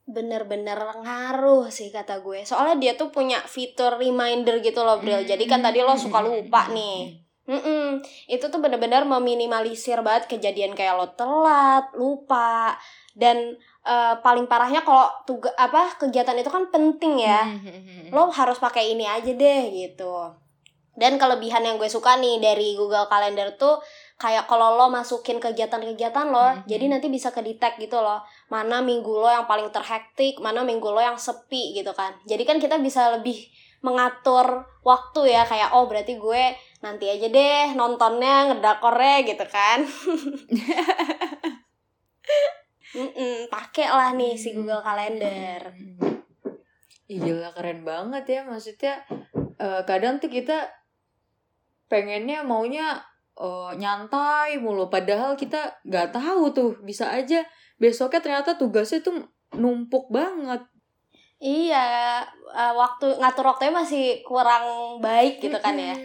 Bener-bener 0.09 0.81
ngaruh 1.05 1.69
sih 1.69 1.93
kata 1.93 2.25
gue. 2.25 2.41
Soalnya 2.49 2.81
dia 2.81 2.93
tuh 2.97 3.13
punya 3.13 3.37
fitur 3.45 4.01
reminder 4.01 4.65
gitu 4.65 4.81
loh, 4.81 4.97
Bril. 5.05 5.29
Jadi 5.29 5.45
kan 5.45 5.61
tadi 5.61 5.85
lo 5.85 5.93
suka 6.01 6.25
lupa 6.25 6.73
nih. 6.73 7.29
Mm-mm. 7.49 8.05
Itu 8.29 8.49
tuh 8.49 8.61
bener-bener 8.61 9.05
meminimalisir 9.05 10.01
banget 10.05 10.29
kejadian 10.29 10.73
kayak 10.73 10.97
lo 10.97 11.13
telat, 11.17 11.93
lupa, 11.97 12.77
dan 13.17 13.57
eh, 13.85 14.15
paling 14.21 14.49
parahnya 14.49 14.85
kalau 14.85 15.09
tugas 15.25 15.53
apa 15.57 15.97
kegiatan 15.97 16.37
itu 16.37 16.49
kan 16.49 16.69
penting 16.69 17.21
ya. 17.21 17.45
Lo 18.09 18.33
harus 18.33 18.57
pakai 18.61 18.93
ini 18.93 19.05
aja 19.05 19.33
deh 19.33 19.63
gitu. 19.73 20.33
Dan 20.99 21.15
kelebihan 21.15 21.63
yang 21.63 21.77
gue 21.79 21.87
suka 21.87 22.19
nih 22.19 22.43
dari 22.43 22.75
Google 22.75 23.07
Calendar 23.07 23.55
tuh 23.55 23.79
kayak 24.19 24.51
kalau 24.51 24.75
lo 24.75 24.91
masukin 24.91 25.39
kegiatan-kegiatan 25.39 26.27
lo, 26.27 26.43
Mhm. 26.43 26.67
jadi 26.67 26.85
nanti 26.91 27.07
bisa 27.07 27.31
kedetek 27.31 27.79
gitu 27.79 28.03
loh. 28.03 28.19
Mana 28.51 28.83
minggu 28.83 29.15
lo 29.15 29.31
yang 29.31 29.47
paling 29.47 29.71
terhektik, 29.71 30.43
mana 30.43 30.67
minggu 30.67 30.91
lo 30.91 30.99
yang 30.99 31.15
sepi 31.15 31.71
gitu 31.73 31.95
kan. 31.95 32.19
Jadi 32.27 32.43
kan 32.43 32.59
kita 32.59 32.83
bisa 32.83 33.15
lebih 33.15 33.47
mengatur 33.79 34.67
waktu 34.83 35.31
ya 35.31 35.47
kayak 35.47 35.71
oh 35.71 35.87
berarti 35.87 36.19
gue 36.19 36.51
nanti 36.83 37.07
aja 37.07 37.31
deh 37.31 37.79
nontonnya 37.79 38.51
ngedakornya 38.51 39.23
gitu 39.23 39.47
kan. 39.47 39.87
Mm-mm, 42.89 43.47
pakai 43.53 43.87
lah 43.87 44.11
nih 44.17 44.35
si 44.35 44.51
Google 44.51 44.81
Calendar. 44.81 45.71
Gila 47.07 47.55
keren 47.55 47.85
banget 47.85 48.25
ya 48.27 48.41
maksudnya 48.43 49.05
eh, 49.57 49.83
kadang 49.87 50.19
tuh 50.19 50.29
kita 50.29 50.67
pengennya 51.87 52.45
maunya 52.45 53.01
eh, 53.39 53.71
nyantai 53.79 54.59
mulu. 54.59 54.91
Padahal 54.91 55.39
kita 55.39 55.79
nggak 55.87 56.13
tahu 56.13 56.51
tuh 56.51 56.71
bisa 56.83 57.15
aja 57.15 57.47
besoknya 57.79 58.21
ternyata 58.21 58.59
tugasnya 58.59 59.01
tuh 59.01 59.23
numpuk 59.55 60.11
banget. 60.11 60.67
Iya, 61.39 62.27
eh, 62.51 62.73
waktu 62.75 63.15
ngatur 63.15 63.47
waktunya 63.47 63.71
masih 63.71 64.27
kurang 64.27 64.99
baik 64.99 65.39
gitu 65.39 65.55
kan 65.63 65.79
ya. 65.79 65.95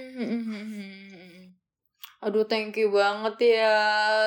Aduh 2.23 2.47
thank 2.47 2.79
you 2.79 2.93
banget 2.93 3.59
ya. 3.59 3.75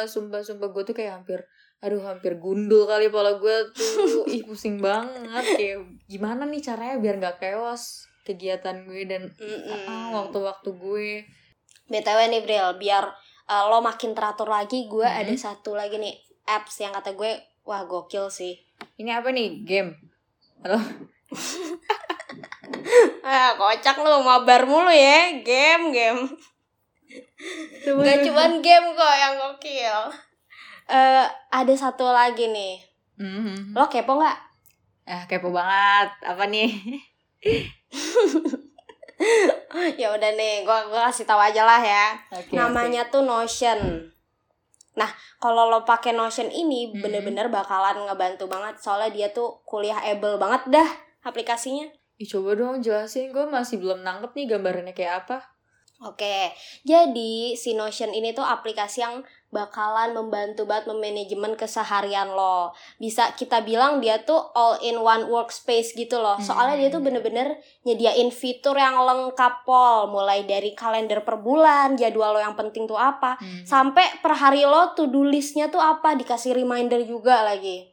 Sumpah-sumpah 0.04 0.68
gue 0.75 0.82
tuh 0.84 0.96
kayak 0.98 1.22
hampir 1.22 1.40
Aduh 1.84 2.00
hampir 2.08 2.40
gundul 2.40 2.88
kali 2.88 3.12
pala 3.12 3.36
gue 3.36 3.56
tuh. 3.72 4.25
Ih 4.34 4.44
pusing 4.44 4.80
banget. 4.80 5.44
Kayak 5.56 5.84
gimana 6.08 6.48
nih 6.48 6.62
caranya 6.64 6.96
biar 7.00 7.16
gak 7.20 7.38
chaos 7.40 8.08
Kegiatan 8.26 8.90
gue 8.90 9.06
dan 9.06 9.30
Mm-mm. 9.38 9.86
ah, 9.86 10.10
waktu-waktu 10.18 10.70
gue 10.75 11.22
BTW 11.87 12.19
nih 12.28 12.43
Bril, 12.43 12.66
biar 12.76 13.05
eh, 13.47 13.62
lo 13.66 13.78
makin 13.78 14.11
teratur 14.11 14.47
lagi, 14.47 14.87
gue 14.87 15.02
Mhm. 15.02 15.19
ada 15.23 15.33
satu 15.37 15.73
lagi 15.73 15.97
nih 15.97 16.14
apps 16.47 16.78
yang 16.78 16.90
kata 16.90 17.12
gue 17.12 17.31
wah 17.62 17.83
gokil 17.83 18.28
sih. 18.28 18.55
Ini 18.97 19.16
apa 19.16 19.28
nih? 19.31 19.62
Game? 19.62 19.90
Halo? 20.62 20.78
Ah, 23.23 23.55
kocak 23.55 23.99
lu 23.99 24.23
mabar 24.23 24.62
mulu 24.64 24.87
ya, 24.87 25.35
game 25.43 25.90
game. 25.90 26.23
Gak 27.83 28.16
cuman 28.23 28.61
game 28.61 28.87
kok 28.93 29.14
yang 29.16 29.35
gokil. 29.37 29.99
Eh 30.87 31.26
ada 31.50 31.75
satu 31.75 32.07
lagi 32.07 32.47
nih. 32.47 32.78
Mhm. 33.19 33.75
Lo 33.75 33.87
kepo 33.87 34.14
nggak? 34.14 34.38
Ah 35.07 35.23
kepo 35.26 35.50
banget 35.50 36.11
Apa 36.23 36.47
nih? 36.47 36.71
ya 40.00 40.09
udah 40.12 40.30
nih, 40.33 40.64
gua 40.64 40.88
gua 40.88 41.09
kasih 41.09 41.25
tahu 41.25 41.40
aja 41.40 41.62
lah 41.62 41.80
ya. 41.80 42.06
Oke, 42.33 42.52
Namanya 42.52 43.09
tuh 43.09 43.23
Notion. 43.23 44.11
Nah, 44.97 45.11
kalau 45.37 45.68
lo 45.68 45.85
pakai 45.85 46.16
Notion 46.16 46.49
ini 46.49 46.90
Mhm. 46.90 47.04
bener-bener 47.04 47.47
bakalan 47.52 48.09
ngebantu 48.09 48.49
banget 48.49 48.80
soalnya 48.80 49.12
dia 49.12 49.28
tuh 49.28 49.61
kuliah 49.68 50.00
able 50.00 50.40
banget 50.40 50.73
dah 50.73 50.88
aplikasinya. 51.23 51.85
Ih, 52.16 52.25
coba 52.25 52.56
dong 52.56 52.80
jelasin 52.80 53.28
Gue 53.28 53.45
masih 53.45 53.76
belum 53.76 54.00
nangkep 54.00 54.33
nih 54.33 54.56
gambarannya 54.56 54.97
kayak 54.97 55.28
apa 55.28 55.45
Oke, 56.00 56.52
jadi 56.80 57.56
si 57.56 57.73
Notion 57.73 58.12
ini 58.12 58.33
tuh 58.33 58.45
aplikasi 58.45 59.00
yang 59.00 59.21
bakalan 59.55 60.12
membantu 60.12 60.67
banget 60.67 60.91
memanajemen 60.91 61.55
keseharian 61.55 62.35
lo. 62.35 62.75
Bisa 62.99 63.33
kita 63.38 63.62
bilang 63.62 64.03
dia 64.03 64.21
tuh 64.26 64.53
all 64.53 64.76
in 64.83 64.99
one 64.99 65.31
workspace 65.31 65.95
gitu 65.95 66.19
loh. 66.19 66.37
Soalnya 66.43 66.76
dia 66.76 66.88
tuh 66.91 67.00
Hmm. 67.00 67.09
bener-bener 67.09 67.57
nyediain 67.87 68.29
fitur 68.35 68.75
yang 68.75 68.99
lengkap 69.00 69.62
pol. 69.65 70.11
Mulai 70.11 70.45
dari 70.45 70.75
kalender 70.75 71.23
per 71.23 71.41
bulan, 71.41 71.95
jadwal 71.95 72.37
lo 72.37 72.41
yang 72.43 72.59
penting 72.59 72.85
tuh 72.91 72.99
apa. 72.99 73.38
Hmm. 73.38 73.65
Sampai 73.65 74.19
per 74.21 74.35
hari 74.35 74.67
lo 74.67 74.93
to 74.99 75.07
do 75.07 75.23
listnya 75.23 75.71
tuh 75.71 75.81
apa, 75.81 76.19
dikasih 76.19 76.53
reminder 76.53 77.00
juga 77.07 77.47
lagi. 77.47 77.87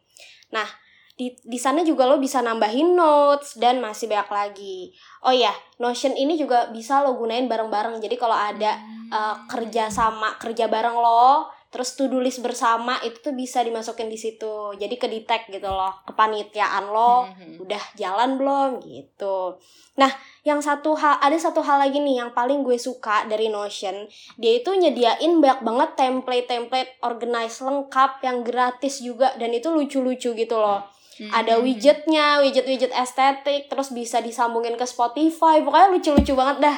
Nah, 0.49 0.82
di, 1.23 1.31
di 1.39 1.55
sana 1.55 1.79
juga 1.81 2.03
lo 2.03 2.19
bisa 2.19 2.43
nambahin 2.43 2.91
notes 2.91 3.55
dan 3.55 3.79
masih 3.79 4.11
banyak 4.11 4.27
lagi. 4.27 4.91
Oh 5.23 5.31
iya, 5.31 5.55
Notion 5.79 6.11
ini 6.13 6.35
juga 6.35 6.67
bisa 6.67 6.99
lo 6.99 7.15
gunain 7.15 7.47
bareng-bareng. 7.47 8.03
Jadi 8.03 8.19
kalau 8.19 8.35
ada 8.35 8.75
uh, 9.07 9.47
kerja 9.47 9.87
sama 9.87 10.35
kerja 10.35 10.67
bareng 10.67 10.93
lo 10.93 11.47
terus 11.73 11.97
to 11.97 12.05
do 12.05 12.21
list 12.21 12.37
bersama 12.39 13.01
itu 13.01 13.17
tuh 13.17 13.33
bisa 13.33 13.65
dimasukin 13.65 14.05
di 14.05 14.13
situ 14.13 14.77
jadi 14.77 14.93
ke 14.93 15.09
detect 15.09 15.49
gitu 15.49 15.65
loh 15.65 16.05
kepanitiaan 16.05 16.85
lo 16.85 17.25
Mhm. 17.25 17.65
udah 17.65 17.83
jalan 17.97 18.37
belum 18.37 18.77
gitu 18.85 19.57
nah 19.97 20.13
yang 20.45 20.61
satu 20.61 20.93
hal 20.93 21.17
ada 21.17 21.33
satu 21.33 21.65
hal 21.65 21.81
lagi 21.81 21.97
nih 21.97 22.21
yang 22.21 22.29
paling 22.29 22.61
gue 22.61 22.77
suka 22.77 23.25
dari 23.25 23.49
Notion 23.49 24.05
dia 24.37 24.61
itu 24.61 24.69
nyediain 24.69 25.41
banyak 25.41 25.65
banget 25.65 25.89
template-template 25.97 27.01
organize 27.01 27.57
lengkap 27.57 28.21
yang 28.21 28.45
gratis 28.45 29.01
juga 29.01 29.33
dan 29.41 29.49
itu 29.49 29.73
lucu-lucu 29.73 30.37
gitu 30.37 30.55
loh 30.55 30.85
ada 31.31 31.59
Mhm. 31.59 31.63
widgetnya, 31.63 32.41
widget-widget 32.41 32.93
estetik, 32.93 33.69
terus 33.69 33.93
bisa 33.93 34.19
disambungin 34.19 34.73
ke 34.73 34.85
Spotify, 34.87 35.61
pokoknya 35.61 35.93
lucu-lucu 35.93 36.33
banget 36.33 36.57
dah. 36.69 36.77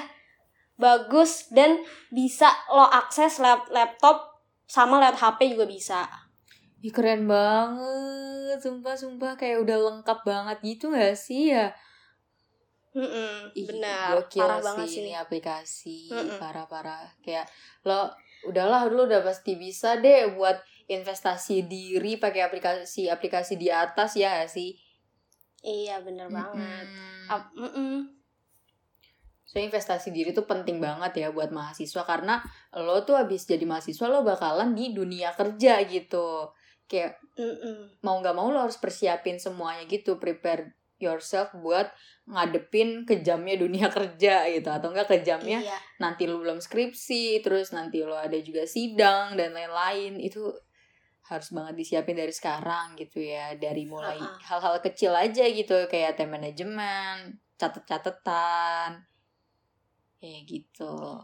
Bagus 0.75 1.47
dan 1.55 1.79
bisa 2.11 2.51
lo 2.67 2.83
akses 2.83 3.39
lap 3.39 3.71
laptop 3.71 4.43
sama 4.67 4.99
lewat 4.99 5.15
HP 5.23 5.55
juga 5.55 5.63
bisa. 5.63 6.03
Ih, 6.83 6.91
keren 6.91 7.25
banget, 7.25 8.59
sumpah-sumpah 8.59 9.39
kayak 9.39 9.63
udah 9.63 9.77
lengkap 9.89 10.19
banget 10.27 10.57
gitu 10.61 10.91
gak 10.91 11.15
sih 11.15 11.55
ya? 11.55 11.71
Mm-mm, 12.95 13.51
Ih, 13.59 13.67
benar 13.67 14.23
parah 14.31 14.63
banget 14.63 14.87
sih 14.87 14.91
sih 14.95 15.01
ini 15.03 15.13
aplikasi 15.19 15.97
parah-parah 16.39 17.11
kayak 17.19 17.43
lo 17.83 18.07
udahlah 18.47 18.87
dulu 18.87 19.03
udah 19.11 19.19
pasti 19.19 19.59
bisa 19.59 19.99
deh 19.99 20.31
buat 20.31 20.55
investasi 20.85 21.65
diri 21.65 22.21
pakai 22.21 22.45
aplikasi 22.45 23.09
aplikasi 23.09 23.57
di 23.57 23.73
atas 23.73 24.13
ya 24.17 24.43
gak 24.43 24.51
sih 24.53 24.77
iya 25.65 25.97
bener 26.05 26.29
banget 26.29 26.85
Mm-mm. 26.85 27.33
Ap- 27.33 27.53
mm-mm. 27.57 28.15
So 29.45 29.61
investasi 29.61 30.09
diri 30.09 30.33
tuh 30.33 30.49
penting 30.49 30.81
banget 30.81 31.21
ya 31.21 31.27
buat 31.29 31.53
mahasiswa 31.53 32.01
karena 32.03 32.41
lo 32.75 33.05
tuh 33.05 33.15
habis 33.15 33.45
jadi 33.45 33.61
mahasiswa 33.63 34.09
lo 34.09 34.25
bakalan 34.25 34.73
di 34.73 34.91
dunia 34.91 35.31
kerja 35.37 35.79
gitu. 35.85 36.49
Kayak 36.89 37.21
Mm-mm. 37.37 38.01
mau 38.01 38.19
nggak 38.19 38.35
mau 38.35 38.49
lo 38.49 38.65
harus 38.65 38.75
persiapin 38.81 39.37
semuanya 39.37 39.85
gitu, 39.85 40.17
prepare 40.17 40.73
yourself 40.97 41.53
buat 41.61 41.87
ngadepin 42.25 43.05
kejamnya 43.05 43.55
dunia 43.61 43.87
kerja 43.95 44.49
gitu 44.49 44.69
atau 44.69 44.89
enggak 44.89 45.13
kejamnya 45.13 45.61
iya 45.61 45.77
nanti 46.01 46.25
lo 46.25 46.41
belum 46.41 46.59
skripsi, 46.59 47.39
terus 47.45 47.71
nanti 47.71 48.01
lo 48.01 48.17
ada 48.17 48.35
juga 48.41 48.65
sidang 48.65 49.37
dan 49.37 49.53
lain-lain 49.53 50.19
itu 50.19 50.51
harus 51.25 51.49
banget 51.49 51.73
disiapin 51.73 52.13
dari 52.13 52.29
sekarang 52.29 52.93
gitu 52.97 53.17
ya 53.17 53.57
dari 53.57 53.89
mulai 53.89 54.21
hal-hal 54.45 54.77
kecil 54.81 55.09
aja 55.17 55.45
gitu 55.49 55.89
kayak 55.89 56.13
time 56.13 56.37
management 56.37 57.41
catet-catetan 57.57 59.01
kayak 60.21 60.41
gitu 60.45 61.21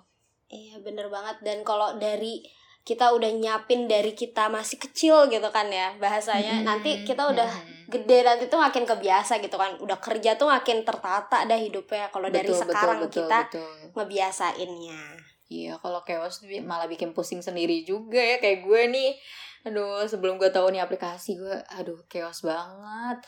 Iya 0.52 0.84
bener 0.84 1.08
banget 1.08 1.40
dan 1.48 1.64
kalau 1.64 1.96
dari 1.96 2.44
kita 2.82 3.14
udah 3.14 3.30
nyiapin 3.30 3.86
dari 3.88 4.12
kita 4.12 4.50
masih 4.52 4.82
kecil 4.82 5.30
gitu 5.32 5.48
kan 5.54 5.70
ya 5.70 5.96
bahasanya 6.02 6.60
Mm-mm. 6.60 6.68
nanti 6.68 6.92
kita 7.08 7.30
udah 7.30 7.48
Mm-mm. 7.48 7.88
gede 7.88 8.26
nanti 8.26 8.50
tuh 8.50 8.60
makin 8.60 8.84
kebiasa 8.84 9.38
gitu 9.40 9.56
kan 9.56 9.78
udah 9.80 10.02
kerja 10.02 10.36
tuh 10.36 10.50
makin 10.50 10.84
tertata 10.84 11.46
dah 11.46 11.60
hidupnya 11.62 12.10
kalau 12.10 12.28
dari 12.28 12.50
sekarang 12.50 13.06
betul, 13.06 13.30
kita 13.30 13.40
betul. 13.48 13.74
ngebiasainnya 13.96 15.22
Iya, 15.52 15.76
kalau 15.84 16.00
chaos 16.08 16.40
malah 16.64 16.88
bikin 16.88 17.12
pusing 17.12 17.44
sendiri 17.44 17.84
juga 17.84 18.24
ya 18.24 18.40
kayak 18.40 18.64
gue 18.64 18.82
nih. 18.88 19.12
Aduh, 19.62 20.04
sebelum 20.10 20.42
gue 20.42 20.50
tahu 20.50 20.74
nih 20.74 20.82
aplikasi 20.82 21.38
gue, 21.38 21.58
aduh 21.78 22.02
chaos 22.10 22.42
banget. 22.42 23.22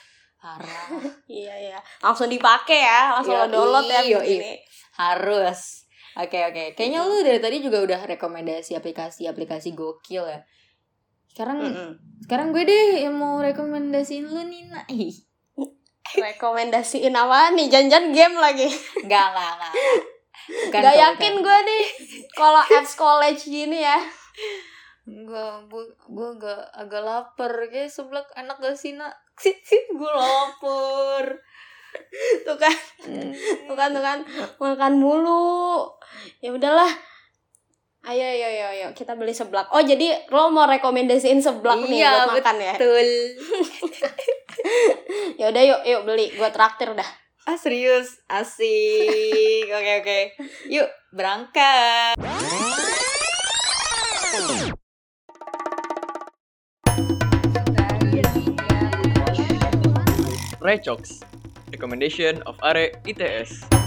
Parah. 0.44 0.88
iya 1.32 1.56
iya 1.56 1.80
langsung 2.04 2.28
dipakai 2.28 2.84
ya 2.84 3.16
langsung 3.16 3.32
Yoi, 3.32 3.48
download 3.48 3.88
ya 3.88 4.02
yoi. 4.04 4.20
begini 4.20 4.54
Harus. 5.00 5.88
Oke, 6.14 6.38
oke. 6.46 6.78
Kayaknya 6.78 7.00
lu 7.10 7.26
dari 7.26 7.40
tadi 7.42 7.58
juga 7.58 7.82
udah 7.82 8.06
rekomendasi 8.06 8.78
aplikasi-aplikasi 8.78 9.74
gokil 9.74 10.30
ya. 10.30 10.46
Sekarang 11.26 11.58
Mm-mm. 11.64 11.92
sekarang 12.28 12.54
gue 12.54 12.62
deh 12.70 13.08
yang 13.08 13.18
mau 13.18 13.42
rekomendasiin 13.42 14.30
lu 14.30 14.46
Nina. 14.46 14.86
Rekomendasiin 16.14 17.16
apa 17.18 17.50
nih 17.58 17.72
janjian 17.74 18.14
game 18.14 18.38
lagi 18.38 18.70
Enggak, 19.02 19.34
enggak, 19.34 19.52
enggak. 19.58 19.74
Bukan 20.68 20.82
Gak 20.84 20.98
yakin 21.00 21.34
gue 21.40 21.58
nih 21.66 21.84
kalau 22.36 22.62
apps 22.62 22.94
college 23.00 23.48
gini 23.48 23.80
ya 23.80 23.98
Gue, 25.04 25.46
gue 25.88 26.28
agak, 26.40 26.62
agak 26.72 27.02
lapar. 27.04 27.52
Kayak 27.68 27.92
seblak 27.92 28.28
enak 28.36 28.58
gak 28.60 28.80
sih, 28.80 28.96
nak? 28.96 29.14
gue 30.00 30.12
lapar. 30.16 31.44
tuh 32.46 32.58
kan 32.58 32.76
tuh 33.68 33.76
kan 33.78 33.90
tuh 33.94 34.04
kan 34.04 34.20
makan 34.58 34.94
mulu 34.98 35.86
ya 36.42 36.50
udahlah 36.54 36.90
ayo 38.10 38.26
ayo 38.26 38.48
ayo 38.50 38.66
ayo 38.76 38.88
kita 38.92 39.16
beli 39.16 39.32
seblak 39.32 39.70
oh 39.72 39.80
jadi 39.80 40.28
lo 40.28 40.52
mau 40.52 40.68
rekomendasiin 40.68 41.40
seblak 41.40 41.88
nih 41.88 42.04
Iya, 42.04 42.28
buat 42.28 42.44
makan 42.44 42.58
ya 42.60 42.74
Betul. 42.76 43.10
ya 45.40 45.46
udah 45.50 45.64
yuk 45.64 45.82
yuk 45.88 46.02
beli 46.04 46.28
gue 46.34 46.50
traktir 46.50 46.92
dah 46.94 47.10
Ah 47.44 47.60
serius, 47.60 48.24
asik. 48.32 49.68
Oke 49.76 49.92
oke, 50.00 50.20
yuk 50.72 50.88
berangkat. 51.12 52.16
Recox, 60.64 61.22
recommendation 61.74 62.42
of 62.44 62.56
Are 62.64 62.78
ITS. 63.04 63.83